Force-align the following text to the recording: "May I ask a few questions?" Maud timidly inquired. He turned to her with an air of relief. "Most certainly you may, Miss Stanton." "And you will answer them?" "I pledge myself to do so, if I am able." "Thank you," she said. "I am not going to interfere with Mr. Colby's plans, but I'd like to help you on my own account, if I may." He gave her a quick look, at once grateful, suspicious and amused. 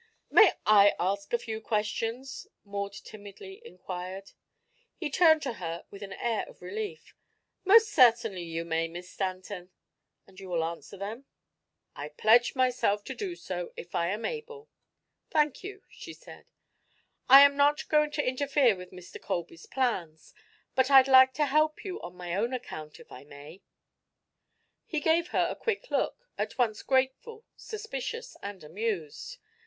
"May 0.31 0.53
I 0.65 0.95
ask 0.99 1.31
a 1.31 1.37
few 1.37 1.61
questions?" 1.61 2.47
Maud 2.65 2.93
timidly 2.93 3.61
inquired. 3.63 4.31
He 4.97 5.11
turned 5.11 5.43
to 5.43 5.53
her 5.61 5.85
with 5.91 6.01
an 6.01 6.13
air 6.13 6.43
of 6.49 6.59
relief. 6.63 7.13
"Most 7.65 7.89
certainly 7.91 8.41
you 8.41 8.65
may, 8.65 8.87
Miss 8.87 9.11
Stanton." 9.11 9.69
"And 10.25 10.39
you 10.39 10.49
will 10.49 10.63
answer 10.63 10.97
them?" 10.97 11.25
"I 11.95 12.09
pledge 12.09 12.55
myself 12.55 13.03
to 13.03 13.13
do 13.13 13.35
so, 13.35 13.73
if 13.77 13.93
I 13.93 14.07
am 14.07 14.25
able." 14.25 14.69
"Thank 15.29 15.63
you," 15.63 15.83
she 15.87 16.13
said. 16.15 16.49
"I 17.29 17.41
am 17.41 17.55
not 17.55 17.87
going 17.87 18.09
to 18.13 18.27
interfere 18.27 18.75
with 18.75 18.89
Mr. 18.89 19.21
Colby's 19.21 19.67
plans, 19.67 20.33
but 20.73 20.89
I'd 20.89 21.07
like 21.07 21.35
to 21.35 21.45
help 21.45 21.85
you 21.85 22.01
on 22.01 22.15
my 22.15 22.33
own 22.33 22.53
account, 22.53 22.99
if 22.99 23.11
I 23.11 23.23
may." 23.23 23.61
He 24.87 24.99
gave 24.99 25.27
her 25.27 25.45
a 25.47 25.55
quick 25.55 25.91
look, 25.91 26.27
at 26.39 26.57
once 26.57 26.81
grateful, 26.81 27.45
suspicious 27.55 28.35
and 28.41 28.63
amused. 28.63 29.37